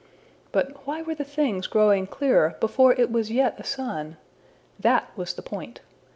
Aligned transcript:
But 0.51 0.87
why 0.87 1.03
were 1.03 1.13
the 1.13 1.23
things 1.23 1.67
growing 1.67 2.07
clearer 2.07 2.55
before 2.59 2.93
it 2.95 3.11
was 3.11 3.29
yet 3.31 3.59
a 3.59 3.63
sun? 3.63 4.17
That 4.79 5.11
was 5.15 5.35
the 5.35 5.43
point. 5.43 5.79